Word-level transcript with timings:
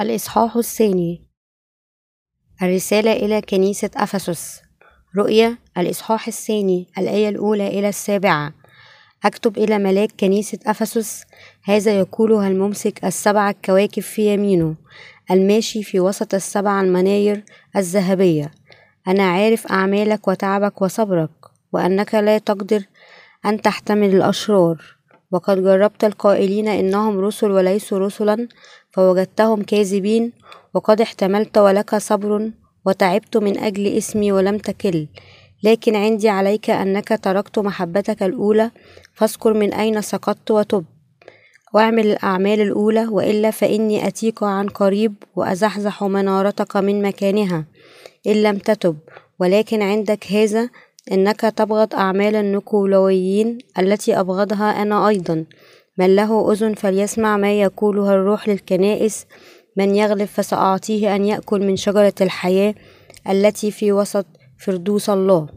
الإصحاح 0.00 0.56
الثاني. 0.56 1.28
الرسالة 2.62 3.12
إلى 3.12 3.40
كنيسة 3.40 3.90
أفسس. 3.96 4.60
رؤية 5.16 5.58
الإصحاح 5.78 6.26
الثاني 6.26 6.86
الآية 6.98 7.28
الأولى 7.28 7.68
إلى 7.68 7.88
السابعة. 7.88 8.52
أكتب 9.24 9.58
إلى 9.58 9.78
ملاك 9.78 10.12
كنيسة 10.20 10.58
أفسس 10.66 11.24
هذا 11.64 11.98
يقولها 11.98 12.48
الممسك 12.48 13.04
السبع 13.04 13.50
الكواكب 13.50 14.02
في 14.02 14.34
يمينه 14.34 14.76
الماشي 15.30 15.82
في 15.82 16.00
وسط 16.00 16.34
السبع 16.34 16.80
المناير 16.80 17.44
الذهبية. 17.76 18.50
أنا 19.08 19.22
عارف 19.22 19.66
أعمالك 19.66 20.28
وتعبك 20.28 20.82
وصبرك 20.82 21.30
وأنك 21.72 22.14
لا 22.14 22.38
تقدر 22.38 22.84
أن 23.46 23.62
تحتمل 23.62 24.14
الأشرار. 24.14 24.82
وقد 25.32 25.62
جربت 25.62 26.04
القائلين 26.04 26.68
إنهم 26.68 27.20
رسل 27.20 27.50
وليسوا 27.50 27.98
رسلا 27.98 28.48
فوجدتهم 28.90 29.62
كاذبين 29.62 30.32
وقد 30.74 31.00
احتملت 31.00 31.58
ولك 31.58 31.96
صبر 31.96 32.50
وتعبت 32.86 33.36
من 33.36 33.58
أجل 33.58 33.86
اسمي 33.86 34.32
ولم 34.32 34.58
تكل. 34.58 35.06
لكن 35.64 35.96
عندي 35.96 36.28
عليك 36.28 36.70
أنك 36.70 37.08
تركت 37.22 37.58
محبتك 37.58 38.22
الأولى 38.22 38.70
فاذكر 39.14 39.52
من 39.52 39.74
أين 39.74 40.00
سقطت 40.00 40.50
وتب. 40.50 40.84
واعمل 41.74 42.06
الأعمال 42.06 42.60
الأولى 42.60 43.06
وإلا 43.06 43.50
فإني 43.50 44.06
أتيك 44.06 44.42
عن 44.42 44.68
قريب 44.68 45.14
وأزحزح 45.36 46.04
منارتك 46.04 46.76
من 46.76 47.02
مكانها 47.02 47.64
إن 48.26 48.42
لم 48.42 48.58
تتب. 48.58 48.96
ولكن 49.38 49.82
عندك 49.82 50.32
هذا 50.32 50.68
إنك 51.12 51.40
تبغض 51.40 51.94
أعمال 51.94 52.36
النكولويين 52.36 53.58
التي 53.78 54.20
أبغضها 54.20 54.82
أنا 54.82 55.08
أيضا. 55.08 55.44
من 55.98 56.16
له 56.16 56.52
أذن 56.52 56.74
فليسمع 56.74 57.36
ما 57.36 57.60
يقوله 57.60 58.14
الروح 58.14 58.48
للكنائس. 58.48 59.26
من 59.76 59.94
يغلب 59.94 60.24
فسأعطيه 60.24 61.16
أن 61.16 61.24
يأكل 61.24 61.60
من 61.60 61.76
شجرة 61.76 62.14
الحياة 62.20 62.74
التي 63.28 63.70
في 63.70 63.92
وسط 63.92 64.26
فردوس 64.58 65.10
الله. 65.10 65.48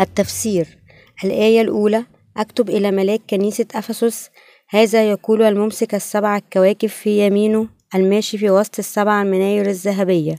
التفسير 0.00 0.78
الآية 1.24 1.60
الأولى 1.60 2.04
أكتب 2.36 2.70
إلى 2.70 2.90
ملاك 2.90 3.20
كنيسة 3.30 3.66
أفسس. 3.74 4.30
هذا 4.70 5.10
يقول 5.10 5.42
الممسك 5.42 5.94
السبع 5.94 6.36
الكواكب 6.36 6.88
في 6.88 7.26
يمينه 7.26 7.68
الماشي 7.94 8.38
في 8.38 8.50
وسط 8.50 8.78
السبع 8.78 9.22
المناير 9.22 9.66
الذهبية. 9.66 10.36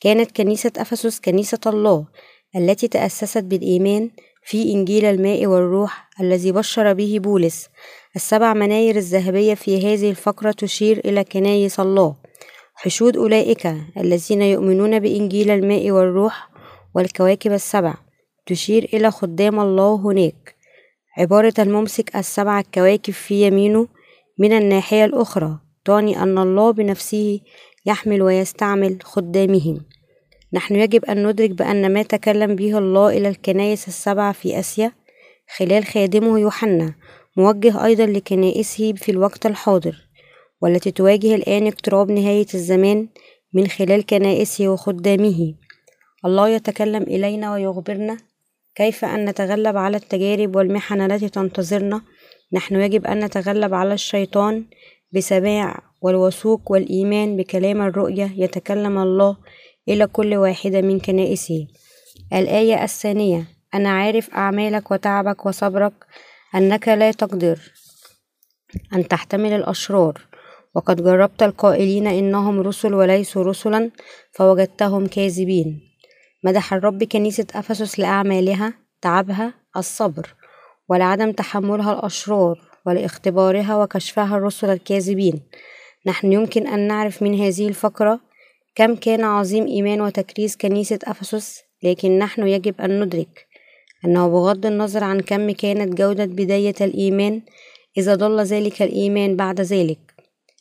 كانت 0.00 0.36
كنيسة 0.36 0.72
أفسس 0.76 1.20
كنيسة 1.20 1.60
الله. 1.66 2.06
التي 2.56 2.88
تأسست 2.88 3.44
بالإيمان 3.44 4.10
في 4.44 4.72
إنجيل 4.72 5.04
الماء 5.04 5.46
والروح 5.46 6.08
الذي 6.20 6.52
بشر 6.52 6.92
به 6.92 7.18
بولس 7.18 7.68
السبع 8.16 8.54
مناير 8.54 8.96
الذهبية 8.96 9.54
في 9.54 9.86
هذه 9.86 10.10
الفقرة 10.10 10.52
تشير 10.52 10.98
إلى 11.04 11.24
كنايس 11.24 11.80
الله. 11.80 12.16
حشود 12.74 13.16
أولئك 13.16 13.66
الذين 13.96 14.42
يؤمنون 14.42 14.98
بإنجيل 14.98 15.50
الماء 15.50 15.90
والروح 15.90 16.50
والكواكب 16.94 17.52
السبع 17.52 17.94
تشير 18.46 18.88
إلى 18.94 19.10
خدام 19.10 19.60
الله 19.60 19.94
هناك. 19.94 20.54
عبارة 21.18 21.54
الممسك 21.58 22.16
السبع 22.16 22.60
الكواكب 22.60 23.12
في 23.12 23.46
يمينه 23.46 23.88
من 24.38 24.52
الناحية 24.52 25.04
الأخرى 25.04 25.58
تعني 25.84 26.22
أن 26.22 26.38
الله 26.38 26.70
بنفسه 26.70 27.40
يحمل 27.86 28.22
ويستعمل 28.22 28.98
خدامه 29.02 29.80
نحن 30.54 30.76
يجب 30.76 31.04
أن 31.04 31.26
ندرك 31.26 31.50
بأن 31.50 31.92
ما 31.92 32.02
تكلم 32.02 32.56
به 32.56 32.78
الله 32.78 33.08
إلى 33.08 33.28
الكنائس 33.28 33.88
السبع 33.88 34.32
في 34.32 34.58
آسيا 34.58 34.92
خلال 35.56 35.84
خادمه 35.84 36.40
يوحنا 36.40 36.94
موجه 37.36 37.84
أيضا 37.84 38.06
لكنائسه 38.06 38.92
في 38.92 39.10
الوقت 39.10 39.46
الحاضر 39.46 39.96
والتي 40.62 40.90
تواجه 40.90 41.34
الآن 41.34 41.66
اقتراب 41.66 42.10
نهاية 42.10 42.46
الزمان 42.54 43.08
من 43.54 43.66
خلال 43.66 44.06
كنائسه 44.06 44.68
وخدامه. 44.68 45.54
الله 46.24 46.48
يتكلم 46.48 47.02
إلينا 47.02 47.52
ويخبرنا 47.52 48.16
كيف 48.74 49.04
أن 49.04 49.24
نتغلب 49.24 49.76
على 49.76 49.96
التجارب 49.96 50.56
والمحن 50.56 51.00
التي 51.00 51.28
تنتظرنا. 51.28 52.02
نحن 52.52 52.74
يجب 52.74 53.06
أن 53.06 53.24
نتغلب 53.24 53.74
على 53.74 53.94
الشيطان 53.94 54.64
بسماع 55.12 55.82
والوثوق 56.02 56.72
والإيمان 56.72 57.36
بكلام 57.36 57.82
الرؤية 57.82 58.34
يتكلم 58.36 58.98
الله 58.98 59.36
إلى 59.88 60.06
كل 60.06 60.34
واحدة 60.34 60.80
من 60.80 61.00
كنائسه 61.00 61.66
الآية 62.32 62.84
الثانية 62.84 63.44
أنا 63.74 63.90
عارف 63.90 64.30
أعمالك 64.30 64.90
وتعبك 64.90 65.46
وصبرك 65.46 65.92
أنك 66.54 66.88
لا 66.88 67.10
تقدر 67.10 67.58
أن 68.94 69.08
تحتمل 69.08 69.52
الأشرار. 69.52 70.20
وقد 70.74 71.04
جربت 71.04 71.42
القائلين 71.42 72.06
إنهم 72.06 72.60
رسل 72.60 72.94
وليسوا 72.94 73.42
رسلا 73.44 73.90
فوجدتهم 74.32 75.06
كاذبين. 75.06 75.80
مدح 76.44 76.72
الرب 76.72 77.04
كنيسة 77.04 77.46
أفسس 77.54 77.98
لأعمالها 78.00 78.72
تعبها 79.00 79.54
الصبر 79.76 80.34
ولعدم 80.88 81.32
تحملها 81.32 81.92
الأشرار 81.92 82.60
ولاختبارها 82.86 83.76
وكشفها 83.76 84.36
الرسل 84.36 84.70
الكاذبين. 84.70 85.40
نحن 86.06 86.32
يمكن 86.32 86.66
أن 86.66 86.88
نعرف 86.88 87.22
من 87.22 87.40
هذه 87.40 87.68
الفقرة 87.68 88.20
كم 88.74 88.94
كان 88.94 89.24
عظيم 89.24 89.66
إيمان 89.66 90.00
وتكريس 90.00 90.56
كنيسة 90.56 90.98
أفسس 91.04 91.62
لكن 91.82 92.18
نحن 92.18 92.48
يجب 92.48 92.80
أن 92.80 93.00
ندرك 93.00 93.46
أنه 94.04 94.28
بغض 94.28 94.66
النظر 94.66 95.04
عن 95.04 95.20
كم 95.20 95.50
كانت 95.50 95.94
جودة 95.94 96.24
بداية 96.24 96.74
الإيمان 96.80 97.42
إذا 97.98 98.14
ضل 98.14 98.40
ذلك 98.40 98.82
الإيمان 98.82 99.36
بعد 99.36 99.60
ذلك 99.60 99.98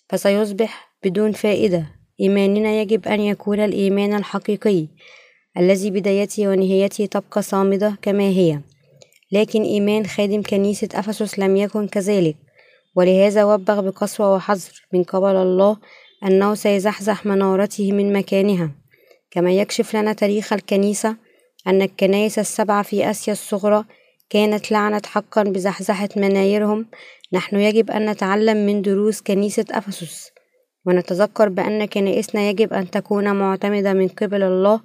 فسيصبح 0.09 0.91
بدون 1.03 1.31
فائدة. 1.31 1.85
إيماننا 2.21 2.81
يجب 2.81 3.07
أن 3.07 3.21
يكون 3.21 3.59
الإيمان 3.59 4.13
الحقيقي 4.13 4.87
الذي 5.57 5.91
بدايته 5.91 6.47
ونهايته 6.47 7.05
تبقى 7.05 7.41
صامدة 7.41 7.97
كما 8.01 8.23
هي. 8.23 8.59
لكن 9.31 9.63
إيمان 9.63 10.05
خادم 10.05 10.41
كنيسة 10.41 10.89
أفسس 10.93 11.39
لم 11.39 11.57
يكن 11.57 11.87
كذلك 11.87 12.35
ولهذا 12.95 13.43
وبخ 13.43 13.79
بقسوة 13.79 14.33
وحذر 14.33 14.71
من 14.93 15.03
قبل 15.03 15.35
الله 15.35 15.77
أنه 16.25 16.55
سيزحزح 16.55 17.25
منارته 17.25 17.91
من 17.91 18.13
مكانها. 18.13 18.71
كما 19.31 19.51
يكشف 19.51 19.95
لنا 19.95 20.13
تاريخ 20.13 20.53
الكنيسة 20.53 21.15
أن 21.67 21.81
الكنائس 21.81 22.39
السبعة 22.39 22.83
في 22.83 23.09
آسيا 23.11 23.33
الصغرى 23.33 23.85
كانت 24.29 24.71
لعنت 24.71 25.05
حقا 25.05 25.43
بزحزحة 25.43 26.09
منايرهم. 26.15 26.85
نحن 27.33 27.55
يجب 27.55 27.91
أن 27.91 28.09
نتعلم 28.09 28.65
من 28.65 28.81
دروس 28.81 29.21
كنيسة 29.21 29.65
أفسس 29.71 30.31
ونتذكر 30.85 31.49
بأن 31.49 31.85
كنائسنا 31.85 32.49
يجب 32.49 32.73
أن 32.73 32.91
تكون 32.91 33.35
معتمدة 33.35 33.93
من 33.93 34.07
قبل 34.07 34.43
الله 34.43 34.81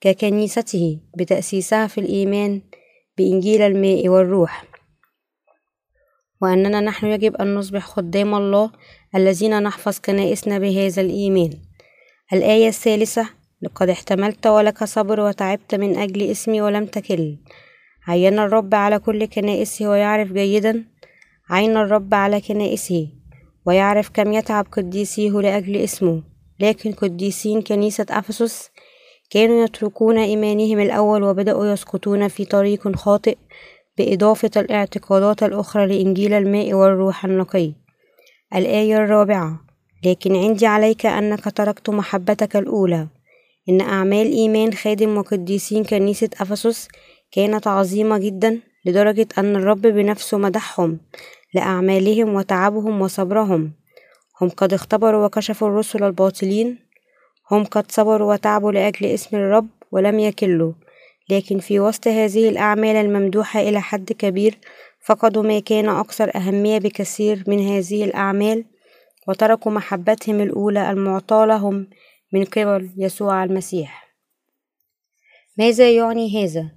ككنيسته 0.00 1.00
بتأسيسها 1.18 1.86
في 1.86 1.98
الإيمان 1.98 2.62
بإنجيل 3.18 3.62
الماء 3.62 4.08
والروح. 4.08 4.64
وأننا 6.42 6.80
نحن 6.80 7.06
يجب 7.06 7.36
أن 7.36 7.54
نصبح 7.54 7.86
خدام 7.86 8.34
الله 8.34 8.70
الذين 9.16 9.62
نحفظ 9.62 9.98
كنائسنا 9.98 10.58
بهذا 10.58 11.02
الإيمان. 11.02 11.50
الآية 12.32 12.68
الثالثة 12.68 13.28
لقد 13.62 13.88
احتملت 13.88 14.46
ولك 14.46 14.84
صبر 14.84 15.20
وتعبت 15.20 15.74
من 15.74 15.96
أجل 15.98 16.22
اسمي 16.22 16.60
ولم 16.62 16.86
تكل. 16.86 17.36
عين 18.06 18.38
الرب 18.38 18.74
على 18.74 18.98
كل 18.98 19.24
كنائسه 19.24 19.88
ويعرف 19.88 20.32
جيدا 20.32 20.84
عين 21.50 21.76
الرب 21.76 22.14
على 22.14 22.40
كنائسه 22.40 23.08
ويعرف 23.66 24.10
كم 24.14 24.32
يتعب 24.32 24.66
قديسيه 24.72 25.30
لأجل 25.30 25.76
اسمه. 25.76 26.22
لكن 26.60 26.92
قديسين 26.92 27.62
كنيسة 27.62 28.06
أفسس 28.10 28.70
كانوا 29.30 29.64
يتركون 29.64 30.18
إيمانهم 30.18 30.80
الأول 30.80 31.22
وبدأوا 31.22 31.66
يسقطون 31.66 32.28
في 32.28 32.44
طريق 32.44 32.96
خاطئ 32.96 33.36
بإضافة 33.98 34.50
الإعتقادات 34.56 35.42
الأخرى 35.42 35.86
لإنجيل 35.86 36.32
الماء 36.32 36.74
والروح 36.74 37.24
النقي. 37.24 37.85
الآية 38.54 38.96
الرابعة 38.96 39.60
لكن 40.04 40.36
عندي 40.36 40.66
عليك 40.66 41.06
أنك 41.06 41.44
تركت 41.56 41.90
محبتك 41.90 42.56
الأولى. 42.56 43.06
إن 43.68 43.80
أعمال 43.80 44.26
إيمان 44.26 44.72
خادم 44.72 45.16
وقديسين 45.16 45.84
كنيسة 45.84 46.28
أفسس 46.40 46.88
كانت 47.32 47.66
عظيمة 47.66 48.18
جدا 48.18 48.60
لدرجة 48.84 49.26
أن 49.38 49.56
الرب 49.56 49.82
بنفسه 49.82 50.38
مدحهم 50.38 50.98
لأعمالهم 51.54 52.34
وتعبهم 52.34 53.02
وصبرهم. 53.02 53.72
هم 54.40 54.48
قد 54.48 54.72
اختبروا 54.72 55.26
وكشفوا 55.26 55.68
الرسل 55.68 56.04
الباطلين. 56.04 56.78
هم 57.50 57.64
قد 57.64 57.92
صبروا 57.92 58.32
وتعبوا 58.32 58.72
لأجل 58.72 59.06
اسم 59.06 59.36
الرب 59.36 59.68
ولم 59.92 60.18
يكلوا. 60.18 60.72
لكن 61.30 61.58
في 61.58 61.80
وسط 61.80 62.08
هذه 62.08 62.48
الأعمال 62.48 62.96
الممدوحة 62.96 63.60
إلى 63.60 63.80
حد 63.80 64.12
كبير 64.12 64.58
فقدوا 65.06 65.42
ما 65.42 65.58
كان 65.58 65.88
أكثر 65.88 66.36
أهمية 66.36 66.78
بكثير 66.78 67.44
من 67.46 67.68
هذه 67.68 68.04
الأعمال 68.04 68.64
وتركوا 69.28 69.72
محبتهم 69.72 70.40
الأولى 70.40 70.90
المعطاة 70.90 71.46
لهم 71.46 71.86
من 72.32 72.44
قبل 72.44 72.90
يسوع 72.96 73.44
المسيح. 73.44 74.16
ماذا 75.58 75.90
يعني 75.90 76.44
هذا؟ 76.44 76.70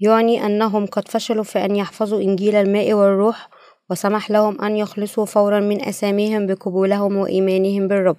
يعني 0.00 0.46
أنهم 0.46 0.86
قد 0.86 1.08
فشلوا 1.08 1.44
في 1.44 1.64
أن 1.64 1.76
يحفظوا 1.76 2.22
إنجيل 2.22 2.54
الماء 2.54 2.92
والروح 2.92 3.48
وسمح 3.90 4.30
لهم 4.30 4.60
أن 4.60 4.76
يخلصوا 4.76 5.24
فورا 5.24 5.60
من 5.60 5.84
أساميهم 5.84 6.46
بقبولهم 6.46 7.16
وإيمانهم 7.16 7.88
بالرب. 7.88 8.16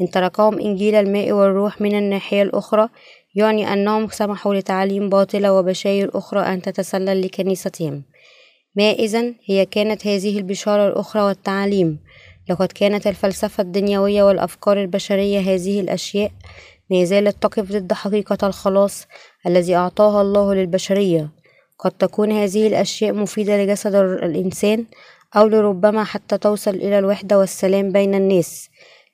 إن 0.00 0.10
تركهم 0.10 0.58
إنجيل 0.58 0.94
الماء 0.94 1.32
والروح 1.32 1.80
من 1.80 1.98
الناحية 1.98 2.42
الأخرى 2.42 2.88
يعني 3.34 3.72
أنهم 3.72 4.08
سمحوا 4.08 4.54
لتعاليم 4.54 5.08
باطلة 5.08 5.52
وبشاير 5.52 6.10
أخرى 6.14 6.40
أن 6.40 6.62
تتسلل 6.62 7.22
لكنيستهم. 7.22 8.04
ما 8.76 8.90
إذن 8.90 9.34
هي 9.44 9.66
كانت 9.66 10.06
هذه 10.06 10.38
البشارة 10.38 10.88
الأخرى 10.88 11.22
والتعاليم 11.22 11.98
لقد 12.50 12.72
كانت 12.72 13.06
الفلسفة 13.06 13.62
الدنيوية 13.62 14.22
والأفكار 14.22 14.80
البشرية 14.80 15.40
هذه 15.40 15.80
الأشياء 15.80 16.30
ما 16.90 17.04
زالت 17.04 17.42
تقف 17.42 17.72
ضد 17.72 17.92
حقيقة 17.92 18.46
الخلاص 18.46 19.06
الذي 19.46 19.74
أعطاها 19.74 20.22
الله 20.22 20.54
للبشرية. 20.54 21.28
قد 21.78 21.90
تكون 21.90 22.32
هذه 22.32 22.66
الأشياء 22.66 23.14
مفيدة 23.14 23.64
لجسد 23.64 23.94
الإنسان 23.94 24.84
أو 25.36 25.46
لربما 25.46 26.04
حتى 26.04 26.38
توصل 26.38 26.74
إلى 26.74 26.98
الوحدة 26.98 27.38
والسلام 27.38 27.92
بين 27.92 28.14
الناس 28.14 28.70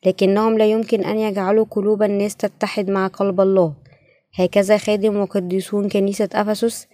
لكنهم 0.06 0.58
لا 0.58 0.66
يمكن 0.66 1.04
أن 1.04 1.18
يجعلوا 1.18 1.66
قلوب 1.70 2.02
الناس 2.02 2.36
تتحد 2.36 2.90
مع 2.90 3.06
قلب 3.06 3.40
الله. 3.40 3.74
هكذا 4.34 4.78
خادم 4.78 5.16
وقديسون 5.16 5.88
كنيسة 5.88 6.28
أفسس 6.34 6.86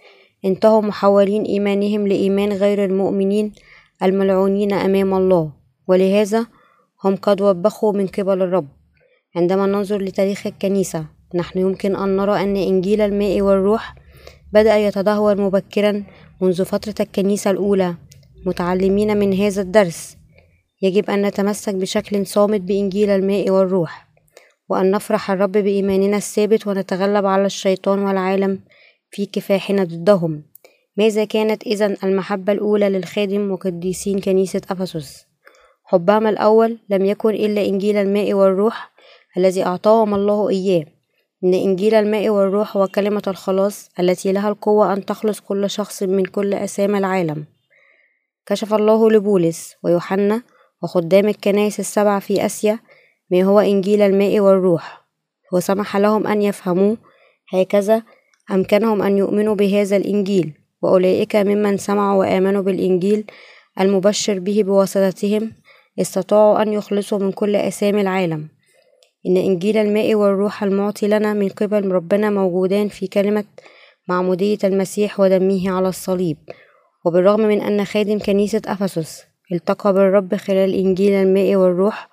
انتهوا 0.47 0.81
محولين 0.81 1.43
إيمانهم 1.43 2.07
لإيمان 2.07 2.53
غير 2.53 2.85
المؤمنين 2.85 3.51
الملعونين 4.03 4.73
أمام 4.73 5.13
الله 5.13 5.51
ولهذا 5.87 6.47
هم 7.03 7.15
قد 7.15 7.41
وبخوا 7.41 7.93
من 7.93 8.07
قبل 8.07 8.41
الرب. 8.41 8.67
عندما 9.35 9.65
ننظر 9.65 10.01
لتاريخ 10.01 10.47
الكنيسة 10.47 11.05
نحن 11.35 11.59
يمكن 11.59 11.95
أن 11.95 12.17
نرى 12.17 12.43
أن 12.43 12.55
إنجيل 12.57 13.01
الماء 13.01 13.41
والروح 13.41 13.95
بدأ 14.53 14.77
يتدهور 14.77 15.41
مبكرا 15.41 16.03
منذ 16.41 16.65
فترة 16.65 16.95
الكنيسة 16.99 17.51
الأولى 17.51 17.95
متعلمين 18.45 19.17
من 19.17 19.33
هذا 19.33 19.61
الدرس. 19.61 20.17
يجب 20.81 21.09
أن 21.09 21.21
نتمسك 21.21 21.75
بشكل 21.75 22.25
صامت 22.25 22.61
بإنجيل 22.61 23.09
الماء 23.09 23.49
والروح 23.49 24.07
وأن 24.69 24.91
نفرح 24.91 25.31
الرب 25.31 25.51
بإيماننا 25.51 26.17
الثابت 26.17 26.67
ونتغلب 26.67 27.25
على 27.25 27.45
الشيطان 27.45 27.99
والعالم 27.99 28.59
في 29.11 29.25
كفاحنا 29.25 29.83
ضدهم. 29.83 30.43
ماذا 30.97 31.25
كانت 31.25 31.63
إذا 31.63 31.97
المحبة 32.03 32.53
الأولى 32.53 32.89
للخادم 32.89 33.51
وقديسين 33.51 34.19
كنيسة 34.19 34.61
أفسس؟ 34.69 35.25
حبهم 35.83 36.27
الأول 36.27 36.77
لم 36.89 37.05
يكن 37.05 37.29
إلا 37.29 37.65
إنجيل 37.65 37.97
الماء 37.97 38.33
والروح 38.33 38.91
الذي 39.37 39.65
أعطاهم 39.65 40.13
الله 40.13 40.49
إياه. 40.49 40.85
إن 41.43 41.53
إنجيل 41.53 41.93
الماء 41.93 42.29
والروح 42.29 42.77
هو 42.77 42.87
كلمة 42.87 43.21
الخلاص 43.27 43.89
التي 43.99 44.31
لها 44.31 44.49
القوة 44.49 44.93
أن 44.93 45.05
تخلص 45.05 45.39
كل 45.39 45.69
شخص 45.69 46.03
من 46.03 46.25
كل 46.25 46.53
أسام 46.53 46.95
العالم. 46.95 47.45
كشف 48.45 48.73
الله 48.73 49.09
لبولس 49.09 49.75
ويوحنا 49.83 50.41
وخدام 50.83 51.27
الكنائس 51.27 51.79
السبع 51.79 52.19
في 52.19 52.45
آسيا 52.45 52.79
ما 53.31 53.43
هو 53.43 53.59
إنجيل 53.59 54.01
الماء 54.01 54.39
والروح. 54.39 55.05
وسمح 55.53 55.97
لهم 55.97 56.27
أن 56.27 56.41
يفهموه 56.41 56.97
هكذا 57.53 58.03
أمكنهم 58.51 59.01
أن 59.01 59.17
يؤمنوا 59.17 59.55
بهذا 59.55 59.97
الإنجيل 59.97 60.51
وأولئك 60.81 61.35
ممن 61.35 61.77
سمعوا 61.77 62.19
وآمنوا 62.19 62.61
بالإنجيل 62.61 63.23
المبشر 63.79 64.39
به 64.39 64.63
بواسطتهم 64.63 65.51
استطاعوا 66.01 66.61
أن 66.61 66.73
يخلصوا 66.73 67.17
من 67.19 67.31
كل 67.31 67.55
آثام 67.55 67.99
العالم. 67.99 68.47
إن 69.27 69.37
إنجيل 69.37 69.77
الماء 69.77 70.15
والروح 70.15 70.63
المعطي 70.63 71.07
لنا 71.07 71.33
من 71.33 71.49
قبل 71.49 71.91
ربنا 71.91 72.29
موجودان 72.29 72.87
في 72.87 73.07
كلمة 73.07 73.43
معمودية 74.07 74.57
المسيح 74.63 75.19
ودمه 75.19 75.71
على 75.71 75.89
الصليب. 75.89 76.37
وبالرغم 77.05 77.41
من 77.41 77.61
أن 77.61 77.85
خادم 77.85 78.19
كنيسة 78.19 78.61
أفسس 78.67 79.23
التقى 79.51 79.93
بالرب 79.93 80.35
خلال 80.35 80.73
إنجيل 80.73 81.13
الماء 81.13 81.55
والروح 81.55 82.09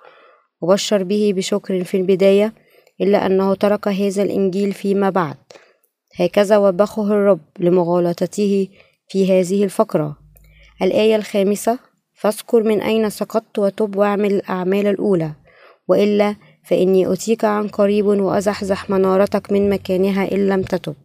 وبشر 0.61 1.03
به 1.03 1.33
بشكر 1.35 1.83
في 1.83 1.97
البداية 1.97 2.53
إلا 3.01 3.25
أنه 3.25 3.55
ترك 3.55 3.87
هذا 3.87 4.23
الإنجيل 4.23 4.73
فيما 4.73 5.09
بعد. 5.09 5.35
هكذا 6.19 6.57
وبخه 6.57 7.07
الرب 7.07 7.41
لمغالطته 7.59 8.67
في 9.09 9.31
هذه 9.31 9.63
الفقرة. 9.63 10.17
الآية 10.81 11.15
الخامسة 11.15 11.79
فاذكر 12.13 12.63
من 12.63 12.81
أين 12.81 13.09
سقطت 13.09 13.59
وتب 13.59 13.95
واعمل 13.95 14.33
الأعمال 14.33 14.87
الأولى. 14.87 15.31
وإلا 15.87 16.35
فإني 16.63 17.13
أتيك 17.13 17.45
عن 17.45 17.67
قريب 17.67 18.05
وأزحزح 18.05 18.89
منارتك 18.89 19.51
من 19.51 19.69
مكانها 19.69 20.31
إن 20.31 20.47
لم 20.47 20.61
تتب. 20.61 20.95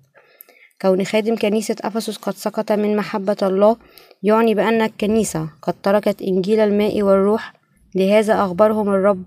كون 0.82 1.04
خادم 1.04 1.36
كنيسة 1.36 1.76
أفسس 1.80 2.16
قد 2.16 2.34
سقط 2.34 2.72
من 2.72 2.96
محبة 2.96 3.36
الله 3.42 3.76
يعني 4.22 4.54
بأن 4.54 4.80
الكنيسة 4.82 5.48
قد 5.62 5.74
تركت 5.82 6.22
إنجيل 6.22 6.60
الماء 6.60 7.02
والروح. 7.02 7.54
لهذا 7.94 8.44
أخبرهم 8.44 8.88
الرب 8.88 9.24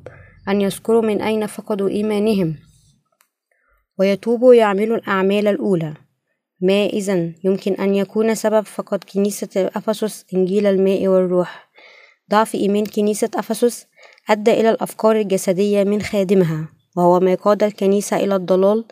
أن 0.47 0.61
يذكروا 0.61 1.01
من 1.01 1.21
أين 1.21 1.47
فقدوا 1.47 1.89
إيمانهم. 1.89 2.55
ويتوبوا 4.03 4.49
ويعملوا 4.49 4.97
الأعمال 4.97 5.47
الأولى. 5.47 5.93
ما 6.61 6.85
إذا 6.85 7.31
يمكن 7.43 7.73
أن 7.73 7.95
يكون 7.95 8.35
سبب 8.35 8.65
فقد 8.65 9.03
كنيسة 9.03 9.69
أفسس 9.75 10.25
إنجيل 10.33 10.65
الماء 10.65 11.07
والروح. 11.07 11.69
ضعف 12.31 12.55
إيمان 12.55 12.85
كنيسة 12.85 13.29
أفسس 13.35 13.87
أدى 14.29 14.51
إلى 14.51 14.69
الأفكار 14.69 15.15
الجسدية 15.15 15.83
من 15.83 16.01
خادمها 16.01 16.67
وهو 16.97 17.19
ما 17.19 17.35
قاد 17.35 17.63
الكنيسة 17.63 18.17
إلى 18.17 18.35
الضلال. 18.35 18.85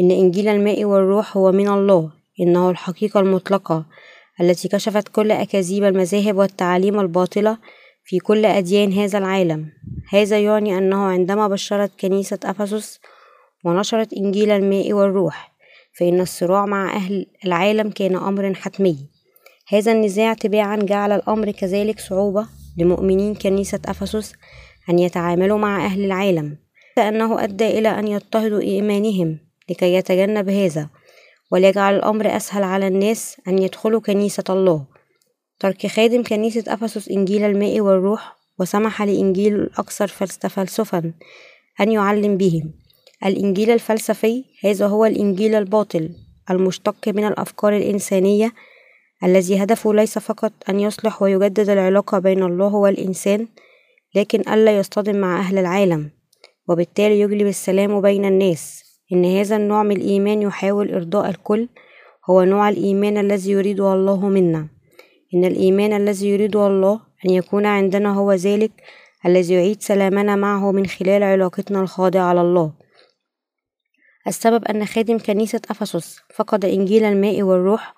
إن 0.00 0.10
إنجيل 0.10 0.48
الماء 0.48 0.84
والروح 0.84 1.36
هو 1.36 1.52
من 1.52 1.68
الله 1.68 2.10
إنه 2.40 2.70
الحقيقة 2.70 3.20
المطلقة 3.20 3.86
التي 4.40 4.68
كشفت 4.68 5.08
كل 5.08 5.30
أكاذيب 5.32 5.84
المذاهب 5.84 6.36
والتعاليم 6.36 7.00
الباطلة 7.00 7.58
في 8.04 8.18
كل 8.18 8.44
أديان 8.46 8.92
هذا 8.92 9.18
العالم. 9.18 9.72
هذا 10.10 10.38
يعني 10.40 10.78
أنه 10.78 11.04
عندما 11.04 11.48
بشرت 11.48 11.90
كنيسة 12.00 12.38
أفسس 12.44 13.00
ونشرت 13.66 14.12
إنجيل 14.12 14.50
الماء 14.50 14.92
والروح 14.92 15.52
فإن 15.98 16.20
الصراع 16.20 16.66
مع 16.66 16.96
أهل 16.96 17.26
العالم 17.44 17.90
كان 17.90 18.16
أمر 18.16 18.54
حتمي. 18.54 18.98
هذا 19.68 19.92
النزاع 19.92 20.34
تباعا 20.34 20.76
جعل 20.76 21.12
الأمر 21.12 21.50
كذلك 21.50 22.00
صعوبة 22.00 22.46
لمؤمنين 22.78 23.34
كنيسة 23.34 23.80
أفسس 23.86 24.32
أن 24.90 24.98
يتعاملوا 24.98 25.58
مع 25.58 25.84
أهل 25.84 26.04
العالم 26.04 26.56
لأنه 26.96 27.44
أدى 27.44 27.78
إلى 27.78 27.88
أن 27.88 28.08
يضطهدوا 28.08 28.60
إيمانهم 28.60 29.38
لكي 29.70 29.94
يتجنب 29.94 30.48
هذا 30.48 30.88
وليجعل 31.50 31.94
الأمر 31.94 32.36
أسهل 32.36 32.62
على 32.62 32.86
الناس 32.86 33.36
أن 33.48 33.58
يدخلوا 33.58 34.00
كنيسة 34.00 34.44
الله. 34.50 34.84
ترك 35.60 35.86
خادم 35.86 36.22
كنيسة 36.22 36.64
أفسس 36.68 37.08
إنجيل 37.08 37.44
الماء 37.44 37.80
والروح 37.80 38.36
وسمح 38.58 39.02
لإنجيل 39.02 39.54
الأكثر 39.54 40.06
فلسفا 40.48 41.12
أن 41.80 41.92
يعلم 41.92 42.36
بهم. 42.36 42.85
الإنجيل 43.24 43.70
الفلسفي 43.70 44.44
هذا 44.64 44.86
هو 44.86 45.04
الإنجيل 45.04 45.54
الباطل 45.54 46.10
المشتق 46.50 47.08
من 47.08 47.24
الأفكار 47.24 47.76
الإنسانية 47.76 48.52
الذي 49.24 49.62
هدفه 49.62 49.94
ليس 49.94 50.18
فقط 50.18 50.52
أن 50.68 50.80
يصلح 50.80 51.22
ويجدد 51.22 51.68
العلاقة 51.68 52.18
بين 52.18 52.42
الله 52.42 52.74
والإنسان 52.74 53.46
لكن 54.14 54.40
ألا 54.40 54.78
يصطدم 54.78 55.16
مع 55.16 55.38
أهل 55.38 55.58
العالم 55.58 56.10
وبالتالي 56.68 57.20
يجلب 57.20 57.46
السلام 57.46 58.00
بين 58.00 58.24
الناس. 58.24 58.82
إن 59.12 59.24
هذا 59.24 59.56
النوع 59.56 59.82
من 59.82 59.96
الإيمان 59.96 60.42
يحاول 60.42 60.94
إرضاء 60.94 61.30
الكل 61.30 61.68
هو 62.30 62.42
نوع 62.42 62.68
الإيمان 62.68 63.18
الذي 63.18 63.50
يريده 63.50 63.92
الله 63.92 64.28
منا. 64.28 64.68
إن 65.34 65.44
الإيمان 65.44 65.92
الذي 65.92 66.28
يريده 66.28 66.66
الله 66.66 67.00
أن 67.26 67.30
يكون 67.30 67.66
عندنا 67.66 68.14
هو 68.14 68.32
ذلك 68.32 68.70
الذي 69.26 69.54
يعيد 69.54 69.82
سلامنا 69.82 70.36
معه 70.36 70.72
من 70.72 70.86
خلال 70.86 71.22
علاقتنا 71.22 71.80
الخاضعة 71.80 72.22
على 72.22 72.40
الله 72.40 72.72
السبب 74.26 74.64
أن 74.64 74.86
خادم 74.86 75.18
كنيسة 75.18 75.60
أفسس 75.70 76.20
فقد 76.34 76.64
إنجيل 76.64 77.04
الماء 77.04 77.42
والروح 77.42 77.94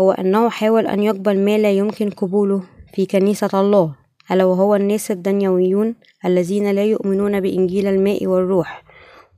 هو 0.00 0.12
أنه 0.12 0.50
حاول 0.50 0.86
أن 0.86 1.02
يقبل 1.02 1.44
ما 1.44 1.58
لا 1.58 1.70
يمكن 1.70 2.10
قبوله 2.10 2.62
في 2.94 3.06
كنيسة 3.06 3.60
الله 3.60 3.94
ألا 4.30 4.44
وهو 4.44 4.74
الناس 4.74 5.10
الدنيويون 5.10 5.94
الذين 6.24 6.70
لا 6.70 6.84
يؤمنون 6.84 7.40
بإنجيل 7.40 7.86
الماء 7.86 8.26
والروح 8.26 8.84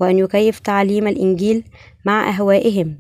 وأن 0.00 0.18
يكيف 0.18 0.58
تعليم 0.58 1.08
الإنجيل 1.08 1.64
مع 2.04 2.28
أهوائهم. 2.28 2.99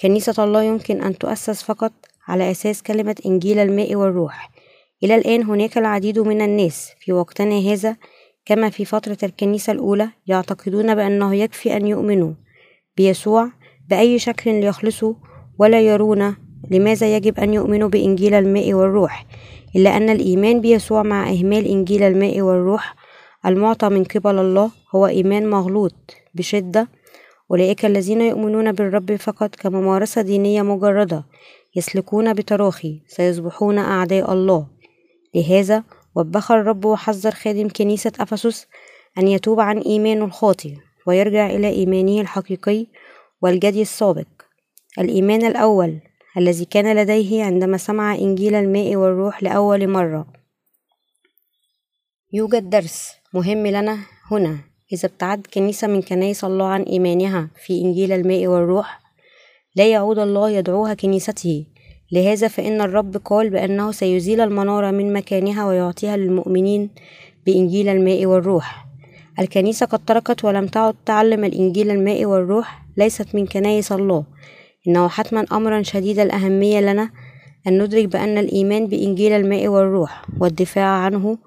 كنيسة 0.00 0.44
الله 0.44 0.62
يمكن 0.62 1.02
أن 1.02 1.18
تؤسس 1.18 1.62
فقط 1.62 1.92
على 2.28 2.50
أساس 2.50 2.82
كلمة 2.82 3.16
إنجيل 3.26 3.58
الماء 3.58 3.94
والروح. 3.94 4.50
إلى 5.02 5.14
الآن 5.14 5.42
هناك 5.42 5.78
العديد 5.78 6.18
من 6.18 6.40
الناس 6.40 6.92
في 7.00 7.12
وقتنا 7.12 7.58
هذا 7.58 7.96
كما 8.46 8.70
في 8.70 8.84
فترة 8.84 9.18
الكنيسة 9.22 9.72
الأولى 9.72 10.08
يعتقدون 10.26 10.94
بأنه 10.94 11.34
يكفي 11.34 11.76
أن 11.76 11.86
يؤمنوا 11.86 12.32
بيسوع 12.96 13.50
بأي 13.88 14.18
شكل 14.18 14.60
ليخلصوا 14.60 15.14
ولا 15.58 15.80
يرون 15.80 16.36
لماذا 16.70 17.16
يجب 17.16 17.38
أن 17.40 17.54
يؤمنوا 17.54 17.88
بإنجيل 17.88 18.34
الماء 18.34 18.74
والروح 18.74 19.26
إلا 19.76 19.96
أن 19.96 20.10
الإيمان 20.10 20.60
بيسوع 20.60 21.02
مع 21.02 21.30
إهمال 21.30 21.66
إنجيل 21.66 22.02
الماء 22.02 22.40
والروح 22.40 22.94
المعطى 23.46 23.88
من 23.88 24.04
قبل 24.04 24.38
الله 24.38 24.70
هو 24.94 25.06
إيمان 25.06 25.50
مغلوط 25.50 25.94
بشدة. 26.34 26.88
أولئك 27.50 27.84
الذين 27.84 28.20
يؤمنون 28.20 28.72
بالرب 28.72 29.16
فقط 29.16 29.54
كممارسة 29.54 30.22
دينية 30.22 30.62
مجردة 30.62 31.24
يسلكون 31.76 32.32
بتراخي 32.34 33.02
سيصبحون 33.06 33.78
أعداء 33.78 34.32
الله. 34.32 34.66
لهذا 35.34 35.84
وبخ 36.16 36.52
الرب 36.52 36.84
وحذر 36.84 37.30
خادم 37.30 37.68
كنيسة 37.68 38.12
أفسس 38.20 38.66
أن 39.18 39.28
يتوب 39.28 39.60
عن 39.60 39.78
إيمانه 39.78 40.24
الخاطئ 40.24 40.74
ويرجع 41.06 41.46
إلى 41.46 41.68
إيمانه 41.68 42.20
الحقيقي 42.20 42.86
والجدي 43.42 43.82
السابق. 43.82 44.26
الإيمان 44.98 45.44
الأول 45.44 46.00
الذي 46.36 46.64
كان 46.64 46.96
لديه 46.96 47.44
عندما 47.44 47.76
سمع 47.76 48.14
إنجيل 48.14 48.54
الماء 48.54 48.96
والروح 48.96 49.42
لأول 49.42 49.88
مرة. 49.88 50.26
يوجد 52.32 52.70
درس 52.70 53.12
مهم 53.34 53.66
لنا 53.66 53.98
هنا. 54.30 54.58
إذا 54.92 55.08
ابتعد 55.08 55.46
كنيسة 55.54 55.86
من 55.86 56.02
كنايس 56.02 56.44
الله 56.44 56.66
عن 56.66 56.82
إيمانها 56.82 57.50
في 57.66 57.80
إنجيل 57.80 58.12
الماء 58.12 58.46
والروح 58.46 59.00
لا 59.76 59.90
يعود 59.90 60.18
الله 60.18 60.50
يدعوها 60.50 60.94
كنيسته. 60.94 61.66
لهذا 62.12 62.48
فإن 62.48 62.80
الرب 62.80 63.16
قال 63.16 63.50
بأنه 63.50 63.92
سيزيل 63.92 64.40
المنارة 64.40 64.90
من 64.90 65.12
مكانها 65.12 65.66
ويعطيها 65.66 66.16
للمؤمنين 66.16 66.90
بإنجيل 67.46 67.88
الماء 67.88 68.26
والروح. 68.26 68.86
الكنيسة 69.38 69.86
قد 69.86 70.04
تركت 70.04 70.44
ولم 70.44 70.66
تعد 70.66 70.94
تعلم 71.06 71.44
الإنجيل 71.44 71.90
الماء 71.90 72.24
والروح 72.24 72.82
ليست 72.96 73.34
من 73.34 73.46
كنايس 73.46 73.92
الله. 73.92 74.24
إنه 74.88 75.08
حتما 75.08 75.46
أمرا 75.52 75.82
شديد 75.82 76.18
الأهمية 76.18 76.80
لنا 76.80 77.10
أن 77.66 77.82
ندرك 77.82 78.04
بأن 78.04 78.38
الإيمان 78.38 78.86
بإنجيل 78.86 79.32
الماء 79.32 79.68
والروح 79.68 80.24
والدفاع 80.40 80.86
عنه 80.86 81.38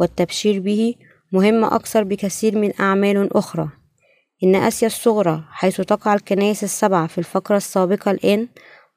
والتبشير 0.00 0.60
به 0.60 0.94
مهم 1.32 1.64
أكثر 1.64 2.04
بكثير 2.04 2.58
من 2.58 2.72
أعمال 2.80 3.36
أخرى. 3.36 3.68
إن 4.44 4.56
آسيا 4.56 4.86
الصغرى 4.86 5.44
حيث 5.50 5.80
تقع 5.80 6.14
الكنائس 6.14 6.64
السبع 6.64 7.06
في 7.06 7.18
الفقرة 7.18 7.56
السابقة 7.56 8.10
الآن 8.10 8.48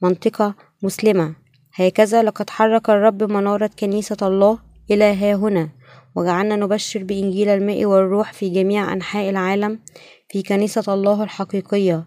منطقة 0.02 0.56
مسلمة. 0.84 1.36
هكذا 1.74 2.24
لقد 2.24 2.50
حرك 2.50 2.90
الرب 2.90 3.24
منارة 3.24 3.70
كنيسة 3.80 4.18
الله 4.22 4.60
إلى 4.92 5.04
ها 5.04 5.36
هنا 5.36 5.70
وجعلنا 6.16 6.56
نبشر 6.56 7.04
بإنجيل 7.04 7.50
الماء 7.50 7.86
والروح 7.86 8.34
في 8.34 8.50
جميع 8.50 8.94
أنحاء 8.94 9.30
العالم 9.30 9.80
في 10.30 10.42
كنيسة 10.42 10.94
الله 10.94 11.24
الحقيقية. 11.24 12.06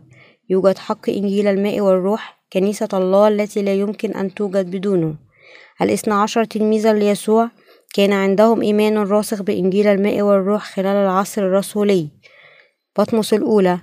يوجد 0.51 0.79
حق 0.79 1.11
إنجيل 1.11 1.47
الماء 1.47 1.81
والروح 1.81 2.43
كنيسة 2.53 2.89
الله 2.93 3.29
التي 3.29 3.63
لا 3.63 3.75
يمكن 3.75 4.13
أن 4.13 4.35
توجد 4.35 4.71
بدونه. 4.71 5.15
الإثنى 5.83 6.15
عشر 6.15 6.45
تلميذا 6.45 6.93
ليسوع 6.93 7.51
كان 7.95 8.13
عندهم 8.13 8.63
إيمان 8.63 8.99
راسخ 8.99 9.43
بإنجيل 9.43 9.87
الماء 9.87 10.23
والروح 10.23 10.65
خلال 10.65 10.97
العصر 10.97 11.43
الرسولي. 11.43 12.09
بطمس 12.99 13.35
الأولى 13.35 13.79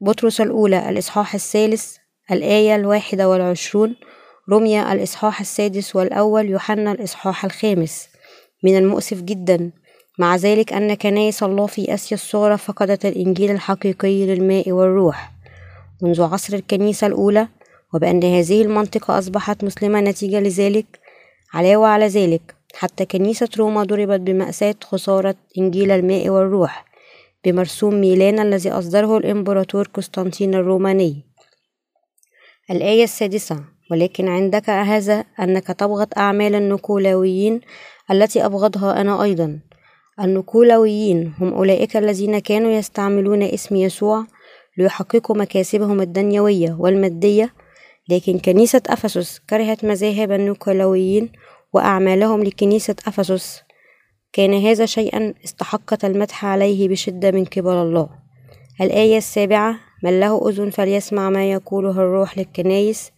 بطرس 0.00 0.40
الأولى 0.40 0.88
الإصحاح 0.88 1.34
الثالث 1.34 1.96
الآية 2.30 2.76
الواحدة 2.76 3.28
والعشرون 3.28 3.96
رمية 4.50 4.92
الإصحاح 4.92 5.40
السادس 5.40 5.96
والأول 5.96 6.50
يوحنا 6.50 6.92
الإصحاح 6.92 7.44
الخامس. 7.44 8.08
من 8.62 8.78
المؤسف 8.78 9.22
جدا 9.22 9.70
مع 10.18 10.36
ذلك 10.36 10.72
أن 10.72 10.94
كنائس 10.94 11.42
الله 11.42 11.66
في 11.66 11.94
آسيا 11.94 12.16
الصغرى 12.16 12.58
فقدت 12.58 13.06
الإنجيل 13.06 13.50
الحقيقي 13.50 14.26
للماء 14.26 14.72
والروح. 14.72 15.32
منذ 16.02 16.22
عصر 16.22 16.54
الكنيسة 16.54 17.06
الأولى 17.06 17.48
وبأن 17.94 18.24
هذه 18.24 18.62
المنطقة 18.62 19.18
أصبحت 19.18 19.64
مسلمة 19.64 20.00
نتيجة 20.00 20.40
لذلك 20.40 20.86
علاوة 21.54 21.88
على 21.88 22.06
ذلك 22.06 22.54
حتى 22.74 23.04
كنيسة 23.04 23.48
روما 23.58 23.84
ضربت 23.84 24.20
بمأساة 24.20 24.74
خسارة 24.84 25.34
إنجيل 25.58 25.90
الماء 25.90 26.28
والروح 26.28 26.84
بمرسوم 27.44 27.94
ميلان 27.94 28.38
الذي 28.38 28.70
أصدره 28.70 29.18
الإمبراطور 29.18 29.88
قسطنطين 29.94 30.54
الروماني. 30.54 31.22
الآية 32.70 33.04
السادسة 33.04 33.75
ولكن 33.90 34.28
عندك 34.28 34.70
هذا 34.70 35.24
أنك 35.40 35.66
تبغض 35.66 36.08
أعمال 36.16 36.54
النكولاويين 36.54 37.60
التي 38.10 38.46
أبغضها 38.46 39.00
أنا 39.00 39.22
أيضا. 39.22 39.60
النكولاويين 40.20 41.32
هم 41.40 41.54
أولئك 41.54 41.96
الذين 41.96 42.38
كانوا 42.38 42.70
يستعملون 42.70 43.42
اسم 43.42 43.76
يسوع 43.76 44.26
ليحققوا 44.78 45.36
مكاسبهم 45.36 46.00
الدنيوية 46.00 46.76
والمادية 46.78 47.54
لكن 48.08 48.38
كنيسة 48.38 48.82
أفسس 48.86 49.40
كرهت 49.50 49.84
مذاهب 49.84 50.32
النيكولاويين 50.32 51.32
وأعمالهم 51.72 52.42
لكنيسة 52.42 52.96
أفسس. 53.06 53.62
كان 54.32 54.54
هذا 54.54 54.86
شيئا 54.86 55.34
استحقت 55.44 56.04
المدح 56.04 56.44
عليه 56.44 56.88
بشدة 56.88 57.30
من 57.30 57.44
قبل 57.44 57.72
الله. 57.72 58.08
الآية 58.80 59.16
السابعة 59.16 59.76
من 60.04 60.20
له 60.20 60.48
أذن 60.48 60.70
فليسمع 60.70 61.30
ما 61.30 61.50
يقوله 61.50 61.90
الروح 61.90 62.38
للكنايس 62.38 63.12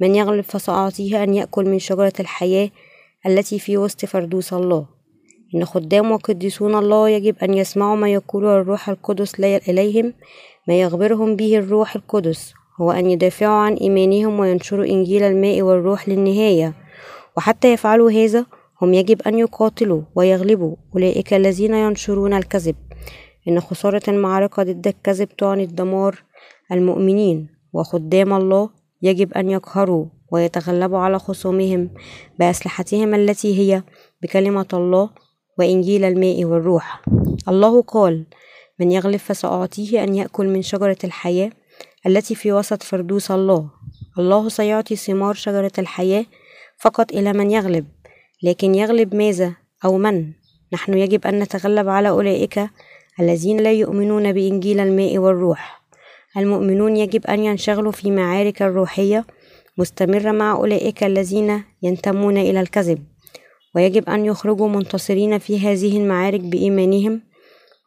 من 0.00 0.14
يغلب 0.14 0.44
فسأعطيه 0.44 1.22
أن 1.22 1.34
يأكل 1.34 1.64
من 1.64 1.78
شجرة 1.78 2.12
الحياة 2.20 2.70
التي 3.26 3.58
في 3.58 3.76
وسط 3.76 4.04
فردوس 4.04 4.52
الله. 4.52 4.86
إن 5.54 5.64
خدام 5.64 6.10
وقديسون 6.10 6.74
الله 6.74 7.08
يجب 7.08 7.36
أن 7.42 7.54
يسمعوا 7.54 7.96
ما 7.96 8.08
يقوله 8.08 8.56
الروح 8.56 8.88
القدس 8.88 9.40
إليهم 9.40 10.14
ما 10.68 10.80
يخبرهم 10.80 11.36
به 11.36 11.58
الروح 11.58 11.96
القدس 11.96 12.54
هو 12.80 12.92
أن 12.92 13.10
يدافعوا 13.10 13.58
عن 13.58 13.74
إيمانهم 13.74 14.40
وينشروا 14.40 14.84
إنجيل 14.84 15.22
الماء 15.22 15.62
والروح 15.62 16.08
للنهاية. 16.08 16.74
وحتى 17.36 17.72
يفعلوا 17.72 18.10
هذا 18.10 18.46
هم 18.82 18.94
يجب 18.94 19.22
أن 19.22 19.38
يقاتلوا 19.38 20.02
ويغلبوا 20.14 20.76
أولئك 20.94 21.34
الذين 21.34 21.74
ينشرون 21.74 22.32
الكذب. 22.34 22.76
إن 23.48 23.60
خسارة 23.60 24.02
المعركة 24.08 24.62
ضد 24.62 24.86
الكذب 24.86 25.28
تعني 25.28 25.66
دمار 25.66 26.22
المؤمنين. 26.72 27.48
وخدام 27.72 28.32
الله 28.32 28.79
يجب 29.02 29.32
أن 29.32 29.50
يقهروا 29.50 30.06
ويتغلبوا 30.32 30.98
على 30.98 31.18
خصومهم 31.18 31.90
بأسلحتهم 32.38 33.14
التي 33.14 33.58
هي 33.58 33.82
بكلمة 34.22 34.66
الله 34.72 35.10
وإنجيل 35.58 36.04
الماء 36.04 36.44
والروح. 36.44 37.02
الله 37.48 37.82
قال 37.82 38.26
من 38.80 38.92
يغلب 38.92 39.16
فسأعطيه 39.16 40.04
أن 40.04 40.14
يأكل 40.14 40.48
من 40.48 40.62
شجرة 40.62 40.98
الحياة 41.04 41.50
التي 42.06 42.34
في 42.34 42.52
وسط 42.52 42.82
فردوس 42.82 43.30
الله. 43.30 43.70
الله 44.18 44.48
سيعطي 44.48 44.96
ثمار 44.96 45.34
شجرة 45.34 45.72
الحياة 45.78 46.24
فقط 46.78 47.12
إلى 47.12 47.32
من 47.32 47.50
يغلب. 47.50 47.86
لكن 48.42 48.74
يغلب 48.74 49.14
ماذا 49.14 49.54
أو 49.84 49.98
من؟ 49.98 50.32
نحن 50.72 50.94
يجب 50.94 51.26
أن 51.26 51.38
نتغلب 51.38 51.88
على 51.88 52.08
أولئك 52.08 52.70
الذين 53.20 53.60
لا 53.60 53.72
يؤمنون 53.72 54.32
بإنجيل 54.32 54.80
الماء 54.80 55.18
والروح. 55.18 55.79
المؤمنون 56.36 56.96
يجب 56.96 57.26
أن 57.26 57.44
ينشغلوا 57.44 57.92
في 57.92 58.10
معارك 58.10 58.62
الروحية 58.62 59.24
مستمرة 59.78 60.30
مع 60.32 60.52
أولئك 60.52 61.04
الذين 61.04 61.62
ينتمون 61.82 62.36
إلى 62.36 62.60
الكذب 62.60 63.04
ويجب 63.74 64.08
أن 64.08 64.26
يخرجوا 64.26 64.68
منتصرين 64.68 65.38
في 65.38 65.58
هذه 65.58 65.98
المعارك 65.98 66.40
بإيمانهم. 66.40 67.20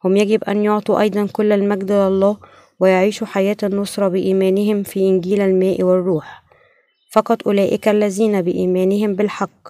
هم 0.04 0.16
يجب 0.16 0.44
أن 0.44 0.64
يعطوا 0.64 1.00
أيضا 1.00 1.28
كل 1.32 1.52
المجد 1.52 1.92
لله 1.92 2.36
ويعيشوا 2.80 3.26
حياة 3.26 3.56
النصرة 3.62 4.08
بإيمانهم 4.08 4.82
في 4.82 5.00
إنجيل 5.00 5.40
الماء 5.40 5.82
والروح. 5.82 6.42
فقط 7.12 7.46
أولئك 7.46 7.88
الذين 7.88 8.42
بإيمانهم 8.42 9.14
بالحق 9.14 9.68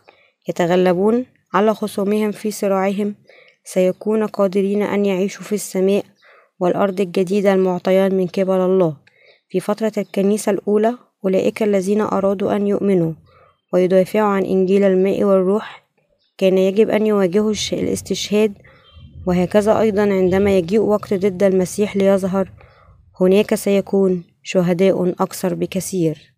يتغلبون 0.49 1.27
على 1.55 1.75
خصومهم 1.75 2.33
في 2.33 2.51
صراعهم 2.51 3.15
سيكون 3.65 4.27
قادرين 4.27 4.83
أن 4.83 5.07
يعيشوا 5.07 5.45
في 5.45 5.55
السماء 5.55 6.05
والأرض 6.65 7.01
الجديدة 7.01 7.55
المعطيان 7.55 8.15
من 8.15 8.27
قبل 8.27 8.61
الله. 8.61 8.97
في 9.49 9.61
فترة 9.61 9.93
الكنيسة 9.99 10.53
الأولى 10.53 10.95
أولئك 11.25 11.63
الذين 11.63 12.01
أرادوا 12.01 12.57
أن 12.57 12.67
يؤمنوا 12.67 13.13
ويدافعوا 13.73 14.29
عن 14.29 14.45
إنجيل 14.45 14.85
الماء 14.85 15.25
والروح 15.25 15.85
كان 16.39 16.59
يجب 16.59 16.91
أن 16.91 17.07
يواجهوا 17.07 17.55
الاستشهاد 17.73 18.53
وهكذا 19.27 19.81
أيضا 19.81 20.03
عندما 20.03 20.59
يجيء 20.59 20.81
وقت 20.81 21.15
ضد 21.15 21.43
المسيح 21.43 21.97
ليظهر 21.97 22.51
هناك 23.21 23.55
سيكون 23.55 24.25
شهداء 24.43 25.15
أكثر 25.21 25.55
بكثير. 25.55 26.34